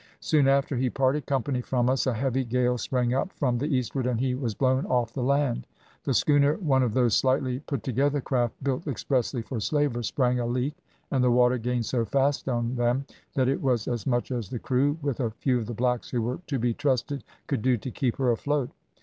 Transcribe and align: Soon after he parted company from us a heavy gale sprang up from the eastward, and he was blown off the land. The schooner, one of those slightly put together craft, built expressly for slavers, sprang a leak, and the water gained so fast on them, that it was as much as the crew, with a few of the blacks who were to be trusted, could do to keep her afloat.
Soon 0.19 0.47
after 0.47 0.75
he 0.77 0.89
parted 0.89 1.27
company 1.27 1.61
from 1.61 1.87
us 1.87 2.07
a 2.07 2.15
heavy 2.15 2.43
gale 2.43 2.79
sprang 2.79 3.13
up 3.13 3.31
from 3.33 3.59
the 3.59 3.67
eastward, 3.67 4.07
and 4.07 4.19
he 4.19 4.33
was 4.33 4.55
blown 4.55 4.83
off 4.87 5.13
the 5.13 5.21
land. 5.21 5.67
The 6.05 6.13
schooner, 6.15 6.55
one 6.55 6.81
of 6.81 6.95
those 6.95 7.15
slightly 7.15 7.59
put 7.59 7.83
together 7.83 8.19
craft, 8.19 8.55
built 8.63 8.87
expressly 8.87 9.43
for 9.43 9.59
slavers, 9.59 10.07
sprang 10.07 10.39
a 10.39 10.47
leak, 10.47 10.75
and 11.11 11.23
the 11.23 11.29
water 11.29 11.59
gained 11.59 11.85
so 11.85 12.03
fast 12.03 12.49
on 12.49 12.77
them, 12.77 13.05
that 13.35 13.47
it 13.47 13.61
was 13.61 13.87
as 13.87 14.07
much 14.07 14.31
as 14.31 14.49
the 14.49 14.57
crew, 14.57 14.97
with 15.03 15.19
a 15.19 15.29
few 15.29 15.59
of 15.59 15.67
the 15.67 15.75
blacks 15.75 16.09
who 16.09 16.23
were 16.23 16.39
to 16.47 16.57
be 16.57 16.73
trusted, 16.73 17.23
could 17.45 17.61
do 17.61 17.77
to 17.77 17.91
keep 17.91 18.15
her 18.15 18.31
afloat. 18.31 18.71